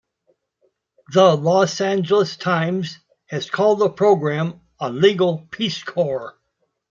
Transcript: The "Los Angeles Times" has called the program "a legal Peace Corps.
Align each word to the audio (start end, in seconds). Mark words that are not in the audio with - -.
The 1.13 1.35
"Los 1.35 1.79
Angeles 1.79 2.35
Times" 2.35 2.97
has 3.27 3.47
called 3.47 3.77
the 3.77 3.89
program 3.91 4.59
"a 4.79 4.89
legal 4.91 5.47
Peace 5.51 5.83
Corps. 5.83 6.39